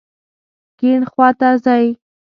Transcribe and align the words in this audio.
کیڼ 0.79 0.99
خواته 1.11 1.49
ځئ 1.65 1.85